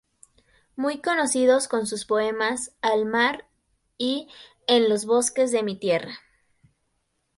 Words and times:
Muy 0.75 0.99
conocidos 0.99 1.65
son 1.65 1.85
sus 1.85 2.07
poemas 2.07 2.71
"Al 2.81 3.05
Mar" 3.05 3.47
y 3.99 4.29
"En 4.65 4.89
los 4.89 5.05
bosques 5.05 5.51
de 5.51 5.61
mi 5.61 5.77
tierra". 5.77 6.17